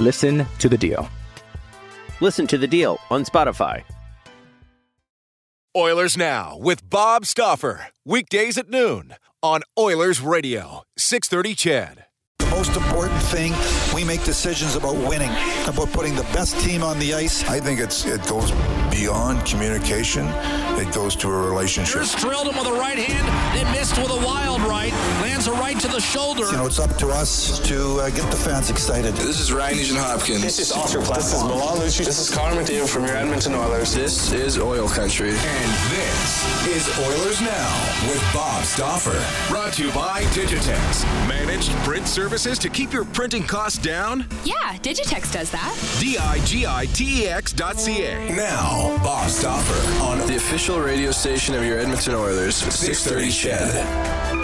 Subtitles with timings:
[0.00, 1.10] Listen to The Deal.
[2.22, 3.84] Listen to The Deal on Spotify.
[5.76, 7.88] Oilers Now with Bob Stauffer.
[8.06, 12.04] Weekdays at noon on Oilers Radio, 630 CHED.
[12.50, 13.54] The most important thing,
[13.94, 15.30] we make decisions about winning,
[15.68, 17.48] about putting the best team on the ice.
[17.48, 18.50] I think it's it goes
[18.90, 20.26] beyond communication.
[20.76, 21.94] It goes to a relationship.
[21.94, 24.92] Here's drilled him with a right hand, then missed with a wild right.
[25.22, 26.46] Lands a right to the shoulder.
[26.46, 29.14] You know, it's up to us to uh, get the fans excited.
[29.14, 30.42] This is Ryan Nugent Hopkins.
[30.42, 32.04] This is Oscar This is Milan Lucic.
[32.04, 33.94] This is Connor McDavid from your Edmonton Oilers.
[33.94, 35.30] This is oil country.
[35.30, 39.22] And this is Oilers Now with Bob Stauffer.
[39.48, 41.04] Brought to you by Digitex.
[41.28, 42.08] Managed print
[42.40, 44.26] services to keep your printing costs down?
[44.44, 45.76] Yeah, Digitex does that.
[46.00, 48.34] D-I-G-I-T-E-X dot C-A.
[48.34, 52.56] Now, Bob Stauffer on The official radio station of your Edmonton Oilers.
[52.56, 54.39] 630 CHED.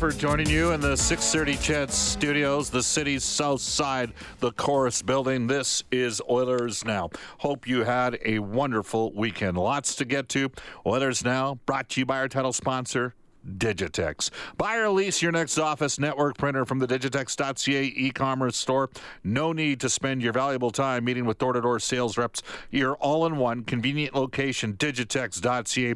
[0.00, 5.46] Stauffer joining you in the 630 CHED Studios, the city's south side, the Corus Building.
[5.46, 7.10] This is Oilers Now.
[7.36, 9.58] Hope you had a wonderful weekend.
[9.58, 10.50] Lots to get to.
[10.86, 13.14] Oilers Now, brought to you by our title sponsor.
[13.48, 14.30] Digitex.
[14.56, 18.90] Buy or lease your next office network printer from the Digitex.ca e-commerce store.
[19.24, 22.42] No need to spend your valuable time meeting with door-to-door sales reps.
[22.70, 25.94] Your all-in-one convenient location, Digitex.ca.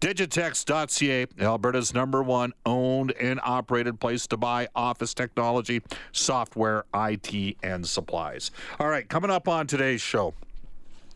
[0.00, 5.80] Digitex.ca, Alberta's number one owned and operated place to buy office technology,
[6.10, 8.50] software, IT, and supplies.
[8.80, 10.34] All right, coming up on today's show.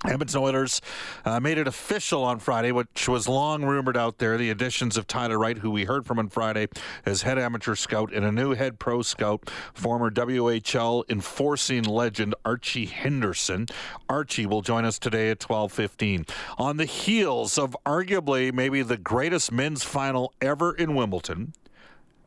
[0.07, 0.81] Edmonton Oilers
[1.25, 4.39] uh, made it official on Friday, which was long rumored out there.
[4.39, 6.69] The additions of Tyler Wright, who we heard from on Friday
[7.05, 12.87] as head amateur scout, and a new head pro scout, former WHL enforcing legend Archie
[12.87, 13.67] Henderson.
[14.09, 16.27] Archie will join us today at 12:15.
[16.57, 21.53] On the heels of arguably maybe the greatest men's final ever in Wimbledon,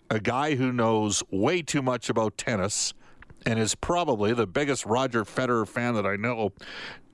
[0.10, 2.94] a guy who knows way too much about tennis
[3.46, 6.52] and is probably the biggest Roger Federer fan that I know.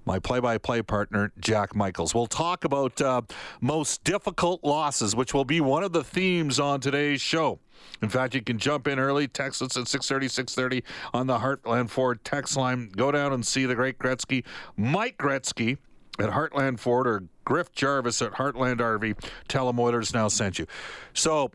[0.06, 2.14] My play by play partner, Jack Michaels.
[2.14, 3.24] We'll talk about uh,
[3.60, 7.60] most difficult losses, which will be one of the themes on today's show.
[8.04, 10.84] In fact, you can jump in early, text us at 630, 630
[11.14, 12.90] on the Heartland Ford text line.
[12.96, 14.44] Go down and see the great Gretzky,
[14.78, 15.78] Mike Gretzky
[16.20, 19.18] at Heartland Ford or Griff Jarvis at Heartland RV.
[19.48, 20.68] Tell them Oilers Now sent you.
[21.14, 21.52] So,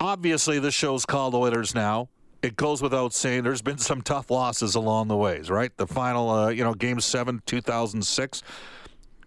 [0.00, 2.08] obviously, this show's called Oilers Now
[2.42, 5.74] it goes without saying there's been some tough losses along the ways, right?
[5.76, 8.42] The final, uh, you know, game seven, 2006.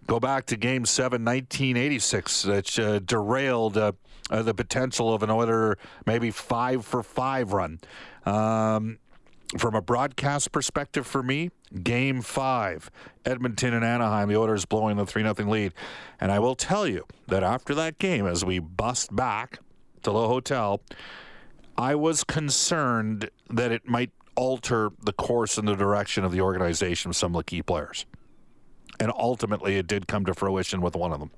[0.06, 3.92] Go back to game seven, 1986, that uh, derailed uh,
[4.30, 7.80] uh, the potential of an Oiler maybe five for five run.
[8.24, 8.98] Um,
[9.58, 11.50] from a broadcast perspective for me,
[11.82, 12.90] game five,
[13.24, 15.72] Edmonton and Anaheim, the Oilers blowing the 3 0 lead.
[16.20, 19.60] And I will tell you that after that game, as we bust back
[20.02, 20.82] to the hotel,
[21.78, 27.10] I was concerned that it might alter the course and the direction of the organization
[27.10, 28.06] of some of the key players.
[28.98, 31.30] And ultimately, it did come to fruition with one of them.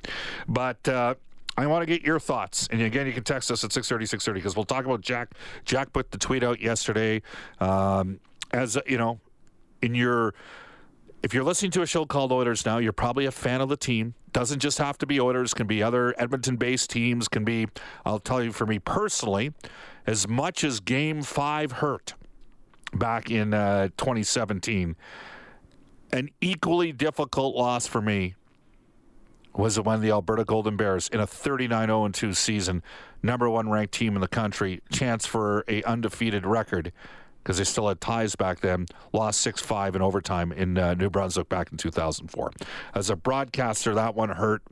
[0.46, 1.14] But uh,
[1.56, 2.69] I want to get your thoughts.
[2.70, 5.31] And again, you can text us at 630, 630, because we'll talk about Jack.
[5.64, 7.23] Jack put the tweet out yesterday.
[7.58, 8.20] Um,
[8.52, 9.20] as, you know,
[9.82, 10.34] in your
[11.23, 13.76] if you're listening to a show called Oilers now, you're probably a fan of the
[13.76, 14.14] team.
[14.32, 17.67] Doesn't just have to be Oilers, can be other Edmonton-based teams, can be
[18.05, 19.52] I'll tell you for me personally,
[20.06, 22.14] as much as game 5 hurt
[22.92, 24.96] back in uh, 2017,
[26.12, 28.34] an equally difficult loss for me
[29.54, 32.82] was when the Alberta Golden Bears in a 39-0-2 season,
[33.22, 36.92] number 1 ranked team in the country, chance for a undefeated record
[37.42, 41.10] because they still had ties back then, lost 6 5 in overtime in uh, New
[41.10, 42.52] Brunswick back in 2004.
[42.94, 44.62] As a broadcaster, that one hurt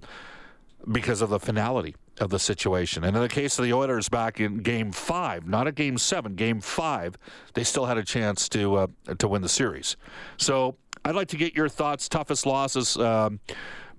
[0.91, 3.05] because of the finality of the situation.
[3.05, 6.35] And in the case of the Oilers back in game five, not a game seven,
[6.35, 7.17] game five,
[7.55, 8.87] they still had a chance to, uh,
[9.19, 9.97] to win the series.
[10.37, 12.97] So I'd like to get your thoughts, toughest losses.
[12.97, 13.41] Um,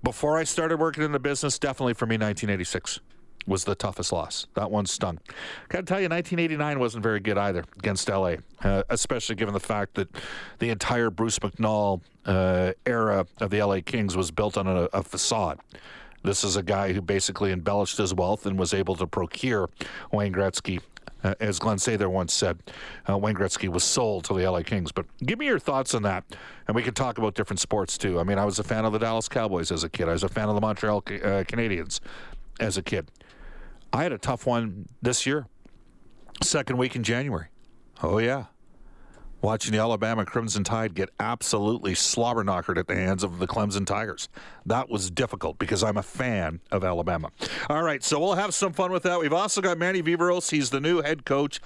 [0.02, 3.00] before I started working in the business, definitely for me, 1986
[3.46, 4.46] was the toughest loss.
[4.54, 5.18] That one stung.
[5.68, 9.60] Got to tell you, 1989 wasn't very good either against LA, uh, especially given the
[9.60, 10.08] fact that
[10.58, 15.02] the entire Bruce McNall uh, era of the LA Kings was built on a, a
[15.02, 15.58] facade.
[16.22, 19.70] This is a guy who basically embellished his wealth and was able to procure
[20.12, 20.80] Wayne Gretzky.
[21.24, 22.60] Uh, as Glen Sather once said,
[23.08, 24.92] uh, Wayne Gretzky was sold to the LA Kings.
[24.92, 26.24] But give me your thoughts on that,
[26.68, 28.20] and we can talk about different sports too.
[28.20, 30.08] I mean, I was a fan of the Dallas Cowboys as a kid.
[30.08, 31.98] I was a fan of the Montreal uh, Canadiens
[32.60, 33.10] as a kid.
[33.92, 35.46] I had a tough one this year,
[36.40, 37.46] second week in January.
[38.00, 38.44] Oh, yeah.
[39.40, 43.86] Watching the Alabama Crimson Tide get absolutely slobber knockered at the hands of the Clemson
[43.86, 44.28] Tigers.
[44.66, 47.30] That was difficult because I'm a fan of Alabama.
[47.70, 49.20] All right, so we'll have some fun with that.
[49.20, 50.50] We've also got Manny Viveiros.
[50.50, 51.60] He's the new head coach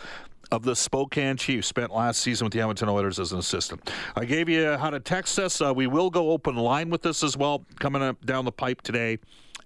[0.51, 1.67] of the Spokane Chiefs.
[1.67, 3.91] Spent last season with the Edmonton Oilers as an assistant.
[4.17, 5.63] I gave you how to text us.
[5.63, 8.83] Uh, we will go open line with this as well coming up down the pipe
[8.83, 9.19] today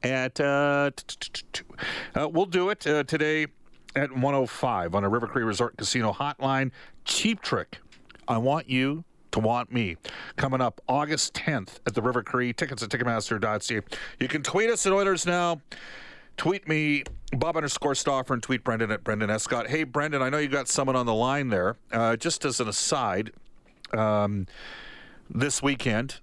[0.05, 0.91] at uh,
[2.15, 3.47] uh, we'll do it uh, today
[3.97, 6.71] at 105 on a River Cree Resort Casino hotline.
[7.05, 7.79] Cheap trick.
[8.29, 9.97] I want you to want me.
[10.37, 12.53] Coming up August 10th at the River Cree.
[12.53, 13.81] Tickets at Ticketmaster.ca.
[14.19, 15.61] You can tweet us at Oilers now.
[16.37, 17.03] Tweet me,
[17.33, 19.69] Bob underscore Stauffer, and tweet Brendan at Brendan Escott.
[19.69, 21.77] Hey, Brendan, I know you got someone on the line there.
[21.91, 23.33] Uh, just as an aside,
[23.93, 24.47] um,
[25.31, 26.21] this weekend,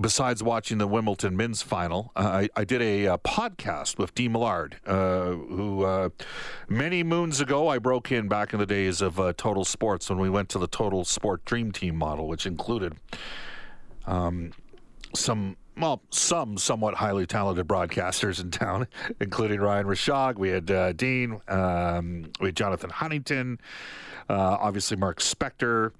[0.00, 4.76] besides watching the Wimbledon men's final, I, I, did a, uh, podcast with Dean Millard,
[4.86, 6.10] uh, who uh,
[6.68, 10.18] many moons ago I broke in back in the days of uh, Total Sports when
[10.18, 12.94] we went to the Total Sport Dream Team model, which included
[14.06, 14.52] um,
[15.14, 15.56] some.
[15.78, 18.86] Well, some somewhat highly talented broadcasters in town,
[19.20, 20.36] including Ryan Rishaug.
[20.36, 23.60] We had Dean, um, we had Jonathan Huntington,
[24.30, 25.92] obviously Mark Spector,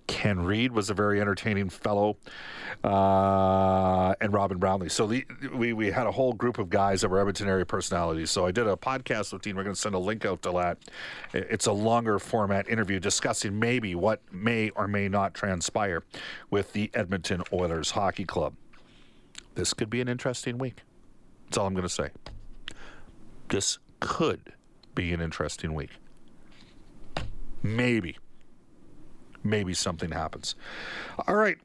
[0.00, 2.16] Ken Reid was a very entertaining fellow,
[2.84, 4.88] uh, and Robin Brownlee.
[4.88, 8.30] So the, we we had a whole group of guys that were Edmonton area personalities.
[8.30, 9.56] So I did a podcast with Dean.
[9.56, 10.78] We're going to send a link out to that.
[11.32, 16.02] It's a longer format interview discussing maybe what may or may not transpire
[16.50, 18.54] with the Edmonton Oilers Hockey Club.
[19.54, 20.82] This could be an interesting week.
[21.46, 22.08] That's all I'm going to say.
[23.48, 24.54] This could
[24.94, 25.90] be an interesting week.
[27.62, 28.16] Maybe
[29.44, 30.54] maybe something happens.
[31.26, 31.58] All right.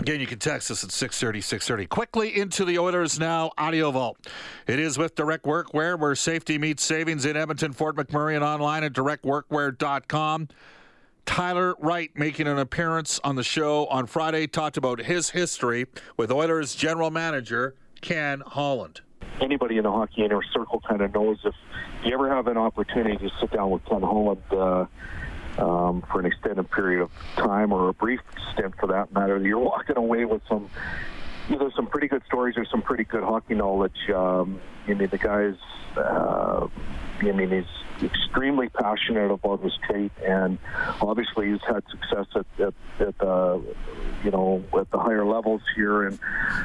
[0.00, 1.86] Again, you can text us at 630, 630.
[1.86, 4.18] Quickly into the Oilers Now Audio Vault.
[4.66, 8.82] It is with Direct Workwear, where safety meets savings in Edmonton, Fort McMurray, and online
[8.82, 10.48] at directworkwear.com.
[11.26, 16.30] Tyler Wright making an appearance on the show on Friday talked about his history with
[16.30, 19.00] Oilers general manager Ken Holland.
[19.40, 21.54] Anybody in the hockey inner circle kind of knows if
[22.04, 24.86] you ever have an opportunity to sit down with Ken Holland, uh,
[25.58, 28.20] um, for an extended period of time or a brief
[28.52, 30.68] stint for that matter, you're walking away with some
[31.50, 34.08] either some pretty good stories or some pretty good hockey knowledge.
[34.14, 35.56] Um, I mean, the guy's,
[35.96, 36.66] uh,
[37.20, 40.58] I mean, he's extremely passionate about his trade, and
[41.00, 43.62] obviously he's had success at, at, at the,
[44.24, 46.18] you know, at the higher levels here, and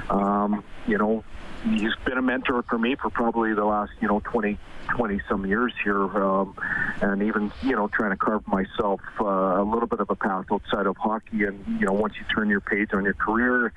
[0.10, 1.24] um, you know,
[1.64, 4.58] he's been a mentor for me for probably the last, you know, 20,
[4.96, 6.56] 20 some years here, um,
[7.02, 10.46] and even you know trying to carve myself uh, a little bit of a path
[10.52, 11.44] outside of hockey.
[11.44, 13.74] And you know, once you turn your page on your career,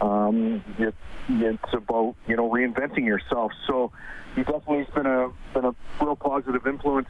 [0.00, 0.94] um, it,
[1.28, 3.52] it's about you know reinventing yourself.
[3.66, 3.92] So
[4.34, 5.74] he definitely has been a been a
[6.04, 7.08] real positive influence.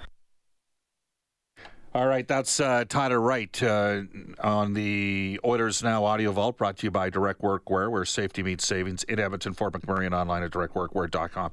[1.97, 4.03] All right, that's uh, Tyler Wright uh,
[4.41, 8.67] on the Oilers Now Audio Vault, brought to you by Direct Workwear, where safety meets
[8.67, 11.53] savings in Edmonton, Fort McMurray, and online at directworkwear.com.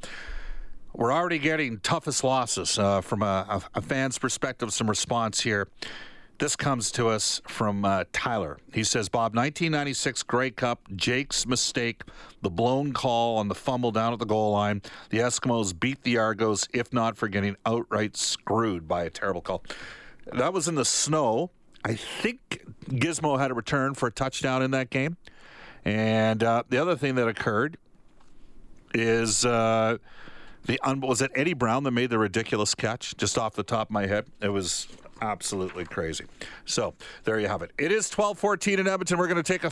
[0.91, 5.69] We're already getting toughest losses uh, from a, a, fan's perspective, some response here.
[6.39, 8.57] This comes to us from uh, Tyler.
[8.73, 12.01] He says, Bob, 1996 Grey Cup, Jake's mistake,
[12.41, 14.81] the blown call on the fumble down at the goal line.
[15.09, 19.63] The Eskimos beat the Argos, if not for getting outright screwed by a terrible call.
[20.31, 21.51] That was in the snow.
[21.85, 25.17] I think Gizmo had a return for a touchdown in that game.
[25.85, 27.77] And uh, the other thing that occurred
[28.93, 29.97] is uh,
[30.65, 33.89] the un- was it Eddie Brown that made the ridiculous catch just off the top
[33.89, 34.25] of my head?
[34.39, 34.87] It was
[35.21, 36.25] absolutely crazy.
[36.65, 36.93] So
[37.25, 37.71] there you have it.
[37.77, 39.17] It is twelve fourteen in Edmonton.
[39.17, 39.71] We're going to take a.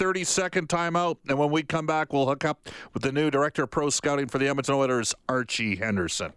[0.00, 1.18] 30 second timeout.
[1.28, 4.28] And when we come back, we'll hook up with the new director of pro scouting
[4.28, 6.32] for the Edmonton Oilers, Archie Henderson.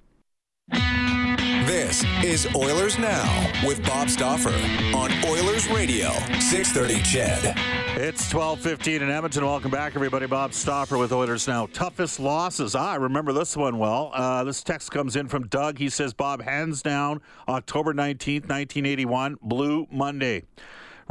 [1.66, 4.50] This is Oilers Now with Bob Stauffer
[4.94, 7.54] on Oilers Radio, 630 Ched.
[7.96, 9.46] It's 12:15 in Edmonton.
[9.46, 10.26] Welcome back, everybody.
[10.26, 11.68] Bob Stauffer with Oilers now.
[11.68, 12.76] Toughest losses.
[12.76, 14.12] Ah, I remember this one well.
[14.14, 15.78] Uh, this text comes in from Doug.
[15.78, 20.44] He says, "Bob, hands down, October 19th, 1981, Blue Monday."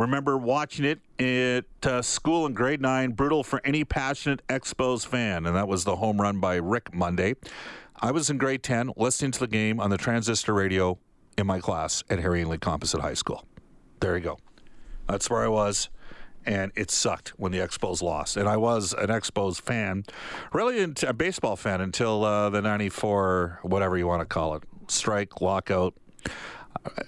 [0.03, 3.13] Remember watching it at uh, school in grade nine.
[3.13, 7.37] Brutal for any passionate Expos fan, and that was the home run by Rick Monday.
[8.01, 10.99] I was in grade 10, listening to the game on the transistor radio
[11.39, 13.47] in my class at Harry Ainlay Composite High School.
[14.01, 14.39] There you go.
[15.07, 15.89] That's where I was.
[16.45, 18.37] And it sucked when the Expos lost.
[18.37, 20.03] And I was an Expos fan,
[20.53, 25.41] really a baseball fan until uh, the 94, whatever you want to call it, strike,
[25.41, 25.95] lockout.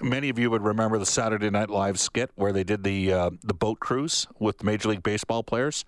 [0.01, 3.31] Many of you would remember the Saturday Night Live skit where they did the uh,
[3.43, 5.85] the boat cruise with Major League Baseball players,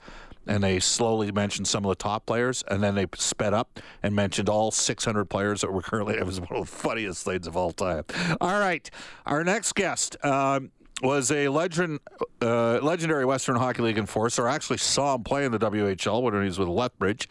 [0.47, 4.15] and they slowly mentioned some of the top players, and then they sped up and
[4.15, 6.17] mentioned all 600 players that were currently.
[6.17, 8.05] It was one of the funniest things of all time.
[8.41, 8.89] All right,
[9.25, 10.17] our next guest.
[10.25, 10.71] Um,
[11.03, 12.01] was a legend,
[12.41, 14.49] uh, legendary Western Hockey League enforcer.
[14.49, 17.29] I actually saw him play in the WHL when he was with Lethbridge.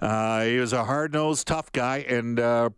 [0.00, 2.70] Uh, he was a hard-nosed, tough guy, and uh,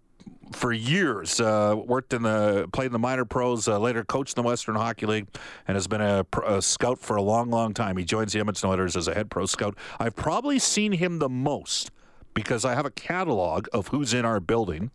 [0.53, 3.69] for years uh, worked in the played in the minor pros.
[3.69, 5.27] Uh, later coached in the Western Hockey League,
[5.67, 7.97] and has been a, a scout for a long, long time.
[7.97, 9.77] He joins the Edmonton Oilers as a head pro scout.
[9.99, 11.91] I've probably seen him the most
[12.35, 14.91] because I have a catalog of who's in our building.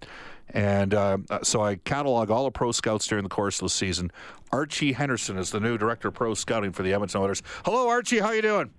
[0.51, 4.11] And uh, so I catalog all the pro scouts during the course of the season.
[4.51, 7.43] Archie Henderson is the new director of pro scouting for the Edmonton Oilers.
[7.65, 8.19] Hello, Archie.
[8.19, 8.71] How you doing?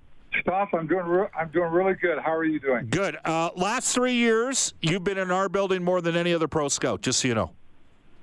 [0.42, 1.06] Stoff, I'm doing.
[1.06, 2.18] Re- I'm doing really good.
[2.18, 2.86] How are you doing?
[2.90, 3.16] Good.
[3.24, 7.02] Uh, last three years, you've been in our building more than any other pro scout.
[7.02, 7.50] Just so you know.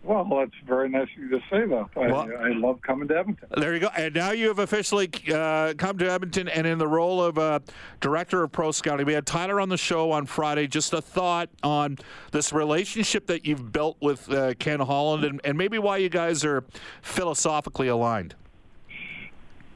[0.04, 1.86] Well, that's very nice of you to say that.
[1.98, 3.50] I, Well- I love coming to Edmonton.
[3.58, 3.90] There you go.
[3.98, 7.60] And now you have officially uh, come to Edmonton and in the role of uh,
[8.00, 9.06] director of pro scouting.
[9.06, 10.68] We had Tyler on the show on Friday.
[10.68, 11.98] Just a thought on
[12.32, 16.46] this relationship that you've built with uh, Ken Holland and, and maybe why you guys
[16.46, 16.64] are
[17.02, 18.34] philosophically aligned.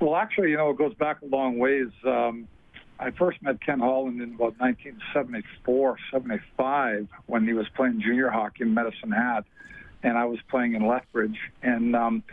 [0.02, 1.90] Well, actually, you know, it goes back a long ways.
[2.04, 2.48] Um,
[3.00, 8.64] I first met Ken Holland in about 1974, 75, when he was playing junior hockey
[8.64, 9.46] in Medicine Hat,
[10.02, 11.38] and I was playing in Lethbridge.
[11.62, 12.24] And um,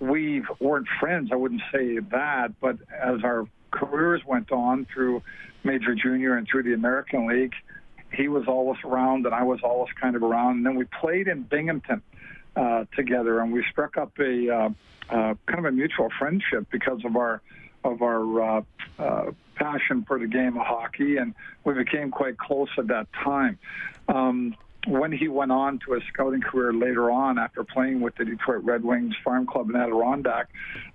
[0.00, 5.22] we weren't friends, I wouldn't say that, but as our careers went on through
[5.62, 7.52] Major Junior and through the American League,
[8.14, 10.56] he was always around, and I was always kind of around.
[10.56, 12.00] And then we played in Binghamton
[12.56, 14.68] uh, together, and we struck up a uh,
[15.10, 17.42] uh, kind of a mutual friendship because of our
[17.84, 18.62] of our uh,
[18.98, 21.34] uh, passion for the game of hockey, and
[21.64, 23.58] we became quite close at that time.
[24.08, 24.56] Um,
[24.86, 28.64] when he went on to a scouting career later on, after playing with the Detroit
[28.64, 30.48] Red Wings Farm Club in Adirondack,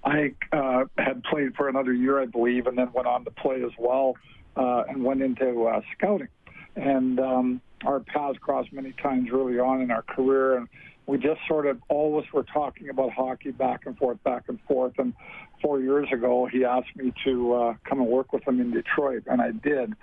[0.03, 3.63] I uh, had played for another year, I believe, and then went on to play
[3.63, 4.15] as well,
[4.55, 6.27] and went into scouting.
[6.75, 10.67] And um, our paths crossed many times early on in our career, and
[11.09, 14.93] we just sort of always were talking about hockey back and forth, back and forth.
[14.99, 15.15] And
[15.59, 19.23] four years ago, he asked me to uh, come and work with him in Detroit,
[19.25, 19.95] and I did.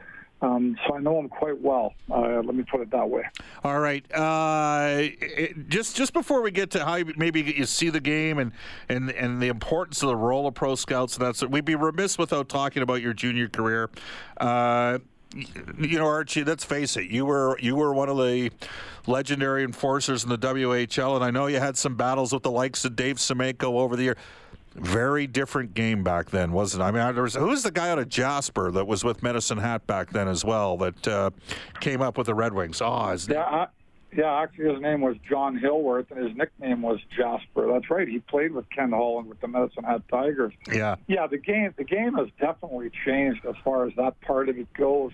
[0.43, 1.95] Um, so I know him quite well.
[2.11, 3.23] Uh, let me put it that way.
[3.63, 4.05] All right.
[4.13, 8.39] Uh, it, just just before we get to how you, maybe you see the game
[8.39, 8.51] and,
[8.89, 12.19] and, and the importance of the role of pro scouts, and that's we'd be remiss
[12.19, 13.89] without talking about your junior career.
[14.39, 14.99] Uh,
[15.79, 16.45] you know, Archie.
[16.45, 17.11] Let's face it.
[17.11, 18.51] You were you were one of the
[19.07, 22.85] legendary enforcers in the WHL, and I know you had some battles with the likes
[22.85, 24.17] of Dave Semenko over the year.
[24.75, 26.85] Very different game back then, wasn't it?
[26.85, 29.87] I mean, there was, who's the guy out of Jasper that was with Medicine Hat
[29.87, 31.31] back then as well that uh,
[31.81, 32.83] came up with the Red Wings?
[32.83, 33.69] Oh, his yeah,
[34.15, 34.43] yeah.
[34.43, 37.71] Actually, his name was John Hilworth, and his nickname was Jasper.
[37.73, 38.07] That's right.
[38.07, 40.53] He played with Ken Holland with the Medicine Hat Tigers.
[40.73, 40.97] Yeah.
[41.07, 41.27] Yeah.
[41.27, 45.13] The game, the game has definitely changed as far as that part of it goes,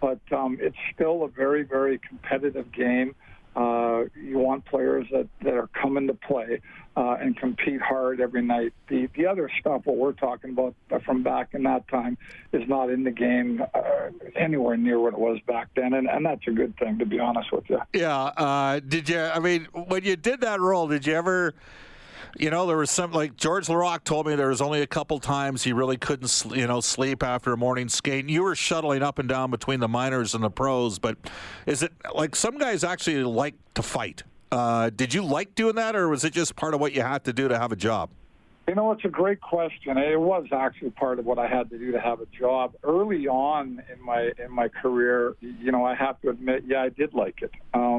[0.00, 3.14] but um, it's still a very, very competitive game.
[3.56, 6.60] Uh, you want players that, that are coming to play
[6.96, 8.72] uh, and compete hard every night.
[8.88, 12.16] The the other stuff, what we're talking about from back in that time,
[12.52, 13.80] is not in the game uh,
[14.36, 17.18] anywhere near what it was back then, and, and that's a good thing, to be
[17.18, 17.80] honest with you.
[17.92, 18.16] Yeah.
[18.16, 19.18] Uh, did you?
[19.18, 21.54] I mean, when you did that role, did you ever?
[22.36, 25.18] You know, there was some like George Laraque told me there was only a couple
[25.18, 28.24] times he really couldn't, you know, sleep after a morning skate.
[28.24, 31.16] And you were shuttling up and down between the minors and the pros, but
[31.66, 34.22] is it like some guys actually like to fight?
[34.52, 37.24] Uh, did you like doing that, or was it just part of what you had
[37.24, 38.10] to do to have a job?
[38.70, 39.98] You know, it's a great question.
[39.98, 43.26] It was actually part of what I had to do to have a job early
[43.26, 45.34] on in my in my career.
[45.40, 47.50] You know, I have to admit, yeah, I did like it.
[47.74, 47.89] Um,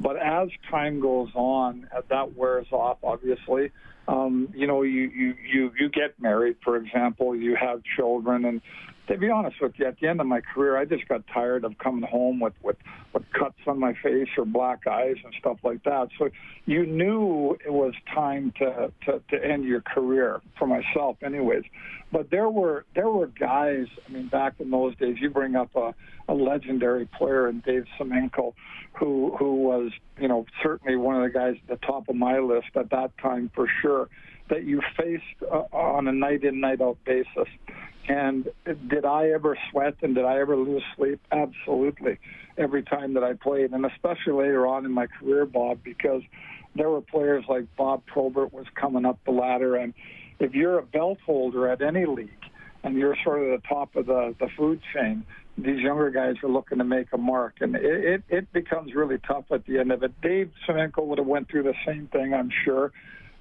[0.00, 2.98] but as time goes on, that wears off.
[3.02, 3.70] Obviously,
[4.08, 8.60] um, you know, you, you you you get married, for example, you have children, and
[9.08, 11.64] to be honest with you, at the end of my career, I just got tired
[11.64, 12.76] of coming home with, with,
[13.12, 16.08] with cuts on my face or black eyes and stuff like that.
[16.18, 16.30] So
[16.64, 21.64] you knew it was time to, to, to end your career for myself, anyways.
[22.12, 23.86] But there were there were guys.
[24.06, 25.92] I mean, back in those days, you bring up a,
[26.28, 28.54] a legendary player in Dave Semenko,
[28.92, 32.38] who who was you know certainly one of the guys at the top of my
[32.38, 34.08] list at that time for sure.
[34.48, 37.48] That you faced uh, on a night in night out basis.
[38.08, 41.20] And did I ever sweat and did I ever lose sleep?
[41.32, 42.18] Absolutely.
[42.56, 46.22] Every time that I played, and especially later on in my career, Bob, because
[46.76, 49.92] there were players like Bob Probert was coming up the ladder, and
[50.38, 52.30] if you're a belt holder at any league
[52.84, 55.24] and you're sort of the top of the the food chain,
[55.58, 59.18] these younger guys are looking to make a mark, and it, it, it becomes really
[59.26, 60.12] tough at the end of it.
[60.20, 62.92] Dave Semenko would have went through the same thing, I'm sure.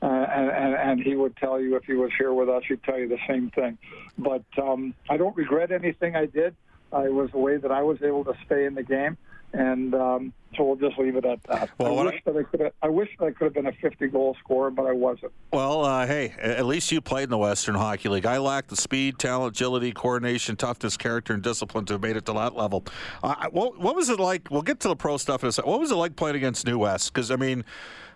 [0.05, 2.83] Uh, and, and, and he would tell you if he was here with us, he'd
[2.83, 3.75] tell you the same thing.
[4.19, 6.55] But um, I don't regret anything I did.
[6.93, 9.17] Uh, it was the way that I was able to stay in the game,
[9.51, 11.71] and um, so we'll just leave it at that.
[11.79, 12.31] Well, I wish I...
[12.31, 12.59] that I could.
[12.59, 15.31] Have, I wish that I could have been a 50 goal scorer, but I wasn't.
[15.51, 18.27] Well, uh, hey, at least you played in the Western Hockey League.
[18.27, 22.25] I lacked the speed, talent, agility, coordination, toughness, character, and discipline to have made it
[22.27, 22.85] to that level.
[23.23, 24.51] Uh, what, what was it like?
[24.51, 25.71] We'll get to the pro stuff in a second.
[25.71, 27.11] What was it like playing against New West?
[27.11, 27.65] Because I mean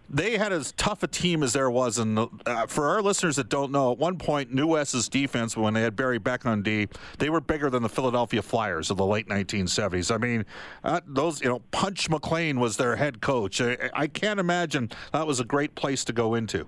[0.10, 1.98] they had as tough a team as there was.
[1.98, 5.74] And uh, for our listeners that don't know, at one point, New West's defense, when
[5.74, 6.88] they had Barry Beck on D,
[7.20, 10.14] they were bigger than the Philadelphia Flyers of the late 1970s.
[10.14, 10.46] I mean,
[10.84, 13.62] uh, those, you know, Punch McLean was their head coach.
[13.62, 16.66] I, I, can't imagine that was a great place to go into.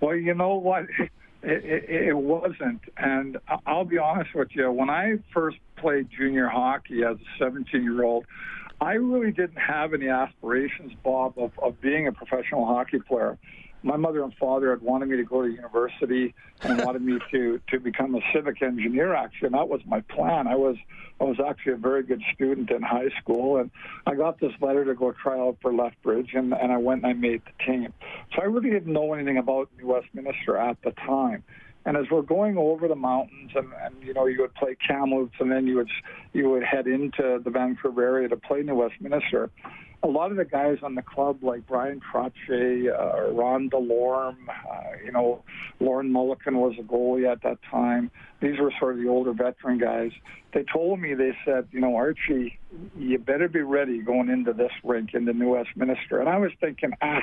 [0.00, 0.86] Well, you know what?
[1.42, 2.82] It, it, it wasn't.
[2.96, 7.82] And I'll be honest with you, when I first played junior hockey as a 17
[7.82, 8.26] year old,
[8.80, 13.38] I really didn't have any aspirations, Bob, of, of being a professional hockey player.
[13.82, 17.60] My mother and father had wanted me to go to university and wanted me to
[17.70, 19.14] to become a civic engineer.
[19.14, 20.46] Actually, and that was my plan.
[20.46, 20.76] I was
[21.20, 23.70] I was actually a very good student in high school, and
[24.06, 27.10] I got this letter to go try out for Lethbridge, and, and I went and
[27.10, 27.92] I made the team.
[28.34, 31.44] So I really didn't know anything about New Westminster at the time.
[31.84, 35.36] And as we're going over the mountains, and, and you know, you would play Kamloops,
[35.40, 35.90] and then you would
[36.32, 39.50] you would head into the Vancouver area to play New Westminster.
[40.02, 44.82] A lot of the guys on the club, like Bryan Trottier, uh, Ron DeLorme, uh,
[45.04, 45.42] you know,
[45.78, 48.10] Lorne Mulliken was a goalie at that time.
[48.40, 50.12] These were sort of the older veteran guys.
[50.54, 52.58] They told me, they said, you know, Archie,
[52.98, 56.18] you better be ready going into this rink in the New Westminster.
[56.18, 57.20] And I was thinking, ah,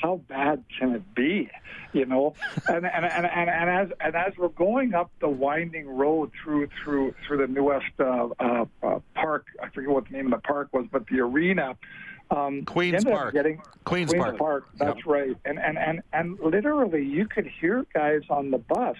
[0.00, 1.50] how bad can it be?
[1.92, 2.34] You know,
[2.68, 6.68] and and, and, and, and as and as we're going up the winding road through
[6.82, 10.42] through through the New West uh, uh, uh, Park, I forget what the name of
[10.42, 11.76] the park was, but the arena.
[12.30, 13.34] Um, Queens Park.
[13.34, 14.38] Getting, Queens, Queens Park.
[14.38, 14.68] Park.
[14.78, 15.06] That's yep.
[15.06, 15.36] right.
[15.44, 18.96] And, and and and literally, you could hear guys on the bus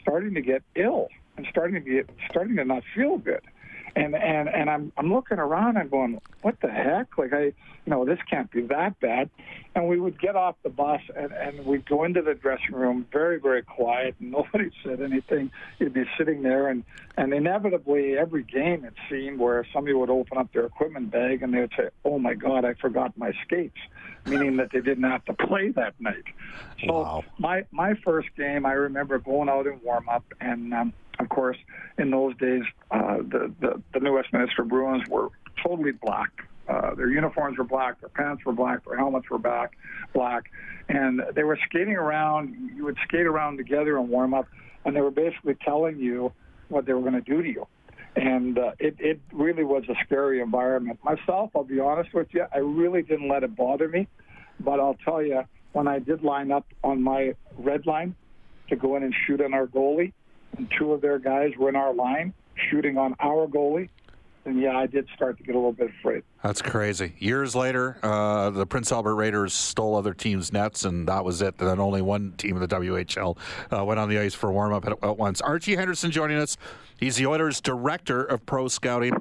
[0.00, 3.40] starting to get ill and starting to get starting to not feel good.
[3.96, 7.16] And and and I'm I'm looking around and going, what the heck?
[7.18, 7.54] Like I, you
[7.86, 9.30] know, this can't be that bad.
[9.74, 13.06] And we would get off the bus and and we'd go into the dressing room,
[13.12, 15.50] very very quiet, and nobody said anything.
[15.78, 16.84] You'd be sitting there, and
[17.16, 21.52] and inevitably every game it seemed where somebody would open up their equipment bag and
[21.52, 23.76] they would say, oh my God, I forgot my skates,
[24.26, 26.24] meaning that they didn't have to play that night.
[26.86, 27.24] So Wow.
[27.38, 31.56] my my first game, I remember going out in warm up, and um, of course,
[31.98, 35.28] in those days, uh, the, the the New Westminster Bruins were
[35.62, 36.30] totally black.
[36.68, 39.76] Uh, their uniforms were black, their pants were black, their helmets were black,
[40.14, 40.50] black,
[40.88, 42.54] and they were skating around.
[42.74, 44.46] You would skate around together and warm up,
[44.84, 46.32] and they were basically telling you
[46.68, 47.66] what they were going to do to you.
[48.16, 51.00] And uh, it, it really was a scary environment.
[51.04, 54.08] Myself, I'll be honest with you, I really didn't let it bother me.
[54.58, 58.14] But I'll tell you, when I did line up on my red line
[58.68, 60.12] to go in and shoot on our goalie,
[60.78, 62.34] two of their guys were in our line
[62.70, 63.88] shooting on our goalie,
[64.44, 66.22] then yeah, I did start to get a little bit afraid.
[66.42, 67.14] That's crazy.
[67.18, 71.58] Years later, uh, the Prince Albert Raiders stole other teams' nets, and that was it.
[71.58, 73.36] Then only one team in the WHL
[73.70, 75.40] uh, went on the ice for warm up at, at once.
[75.42, 76.56] Archie Henderson joining us.
[76.96, 79.14] He's the Oilers' director of pro scouting.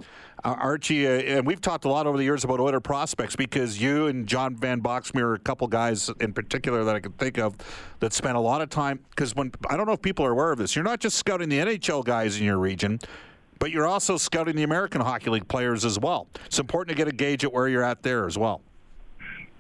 [0.44, 3.82] Uh, Archie, uh, and we've talked a lot over the years about Oiler prospects because
[3.82, 7.38] you and John Van Boxmeer are a couple guys in particular that I can think
[7.38, 7.58] of
[8.00, 9.00] that spent a lot of time.
[9.10, 11.50] Because when I don't know if people are aware of this, you're not just scouting
[11.50, 13.00] the NHL guys in your region
[13.60, 16.28] but you're also scouting the American Hockey League players as well.
[16.46, 18.62] It's important to get a gauge at where you're at there as well.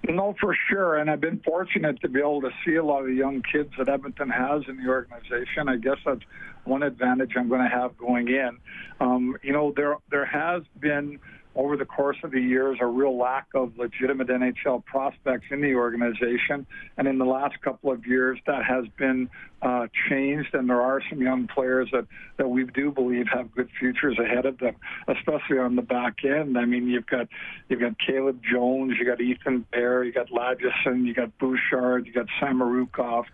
[0.07, 0.97] No, for sure.
[0.97, 3.69] And I've been fortunate to be able to see a lot of the young kids
[3.77, 5.67] that Edmonton has in the organization.
[5.67, 6.21] I guess that's
[6.63, 8.57] one advantage I'm going to have going in.
[9.01, 11.19] Um, you know, there there has been
[11.59, 15.73] over the course of the years a real lack of legitimate NHL prospects in the
[15.75, 16.65] organization,
[16.97, 19.29] and in the last couple of years that has been
[19.61, 23.67] uh, changed, and there are some young players that that we do believe have good
[23.77, 24.75] futures ahead of them,
[25.09, 26.57] especially on the back end.
[26.57, 27.27] I mean, you've got
[27.67, 32.13] you've got Caleb Jones, you got Ethan Bear, you got Lagesson, you got Bouchard, you
[32.13, 33.25] got Samorukov.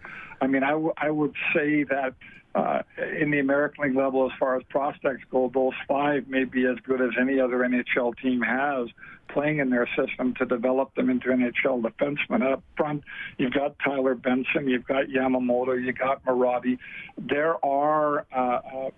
[0.41, 2.15] I mean, I, w- I would say that
[2.55, 2.81] uh,
[3.19, 6.77] in the American League level, as far as prospects go, those five may be as
[6.83, 8.87] good as any other NHL team has
[9.27, 12.53] playing in their system to develop them into NHL defensemen.
[12.53, 13.03] Up front,
[13.37, 16.77] you've got Tyler Benson, you've got Yamamoto, you've got Marody.
[17.17, 18.89] There are uh, uh,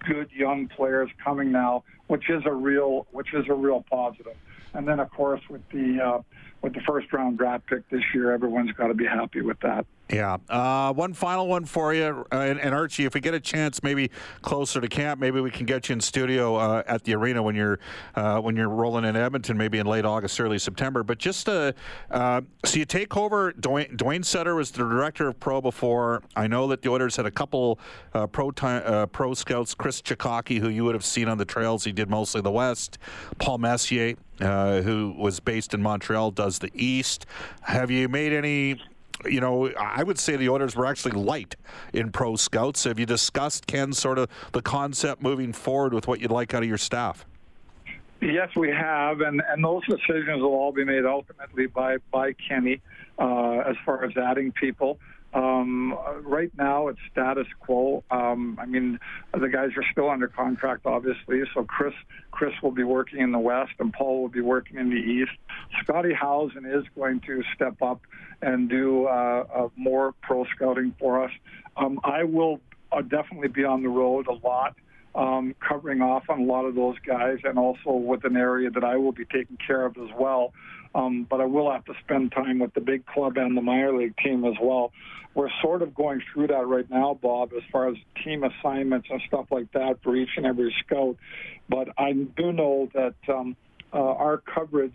[0.00, 4.36] good young players coming now, which is a real which is a real positive.
[4.74, 6.22] And then, of course, with the uh,
[6.62, 9.86] with the first round draft pick this year, everyone's got to be happy with that.
[10.10, 10.36] Yeah.
[10.48, 13.82] Uh, one final one for you, uh, and, and, Archie, if we get a chance,
[13.82, 17.42] maybe closer to camp, maybe we can get you in studio uh, at the arena
[17.42, 17.80] when you're
[18.14, 21.02] uh, when you're rolling in Edmonton, maybe in late August, early September.
[21.02, 21.72] But just uh,
[22.12, 23.52] uh, so you take over.
[23.54, 26.22] Dwayne, Duane Sutter was the director of pro before.
[26.36, 27.80] I know that the Oilers had a couple
[28.30, 31.82] pro time, pro scouts, Chris Cichocki, who you would have seen on the trails.
[31.82, 32.98] He did mostly the West.
[33.38, 37.26] Paul Messier, who was based in Montreal, does the East.
[37.62, 38.80] Have you made any?
[39.24, 41.56] You know, I would say the orders were actually light
[41.92, 42.84] in pro scouts.
[42.84, 46.62] Have you discussed, Ken, sort of the concept moving forward with what you'd like out
[46.62, 47.24] of your staff?
[48.20, 52.80] Yes, we have, and, and those decisions will all be made ultimately by by Kenny
[53.18, 54.98] uh, as far as adding people.
[55.36, 58.02] Um, right now, it's status quo.
[58.10, 58.98] Um, I mean,
[59.38, 61.42] the guys are still under contract, obviously.
[61.52, 61.92] So Chris,
[62.30, 65.32] Chris will be working in the West, and Paul will be working in the East.
[65.82, 68.00] Scotty Howson is going to step up
[68.40, 71.30] and do uh, more pro scouting for us.
[71.76, 74.74] Um, I will uh, definitely be on the road a lot.
[75.14, 78.84] Um, covering off on a lot of those guys, and also with an area that
[78.84, 80.52] I will be taking care of as well.
[80.96, 83.94] Um, but I will have to spend time with the big club and the minor
[83.94, 84.92] league team as well.
[85.34, 89.20] We're sort of going through that right now, Bob, as far as team assignments and
[89.28, 91.16] stuff like that for each and every scout.
[91.68, 93.56] But I do know that um,
[93.92, 94.94] uh, our coverage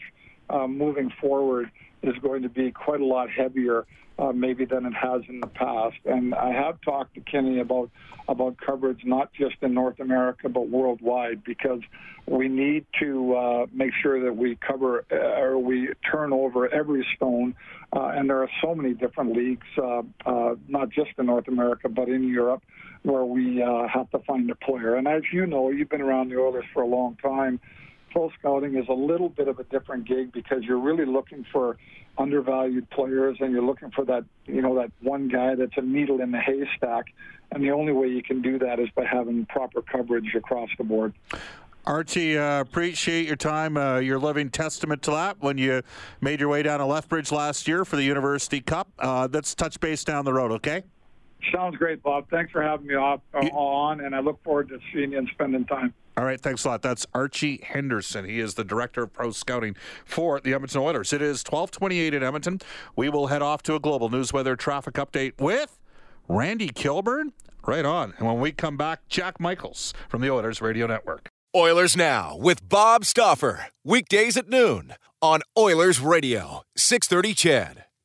[0.49, 1.69] uh, moving forward
[2.01, 3.85] is going to be quite a lot heavier
[4.19, 5.97] uh, maybe than it has in the past.
[6.05, 7.89] And I have talked to Kenny about
[8.27, 11.81] about coverage not just in North America but worldwide because
[12.27, 17.05] we need to uh, make sure that we cover uh, or we turn over every
[17.15, 17.55] stone.
[17.93, 21.89] Uh, and there are so many different leagues, uh, uh, not just in North America
[21.89, 22.63] but in Europe,
[23.03, 24.95] where we have to find a player.
[24.95, 27.59] And as you know, you've been around the Oilers for a long time
[28.11, 31.77] pro scouting is a little bit of a different gig because you're really looking for
[32.17, 36.19] undervalued players and you're looking for that you know that one guy that's a needle
[36.21, 37.05] in the haystack
[37.51, 40.83] and the only way you can do that is by having proper coverage across the
[40.83, 41.13] board
[41.83, 43.75] Archie, uh, appreciate your time.
[43.75, 45.81] Uh, you're living testament to that when you
[46.21, 48.89] made your way down to Lethbridge last year for the University Cup.
[48.99, 50.83] Uh, let's touch base down the road, okay?
[51.51, 52.29] Sounds great, Bob.
[52.29, 55.27] Thanks for having me off, uh, on, and I look forward to seeing you and
[55.33, 55.91] spending time.
[56.17, 56.81] All right, thanks a lot.
[56.81, 58.25] That's Archie Henderson.
[58.25, 61.13] He is the director of pro scouting for the Edmonton Oilers.
[61.13, 62.59] It is 1228 in Edmonton.
[62.95, 65.79] We will head off to a global news weather traffic update with
[66.27, 67.33] Randy Kilburn.
[67.65, 68.13] Right on.
[68.17, 71.29] And when we come back, Jack Michaels from the Oilers Radio Network.
[71.55, 73.67] Oilers Now with Bob Stauffer.
[73.85, 77.85] Weekdays at noon on Oilers Radio, 630 CHED.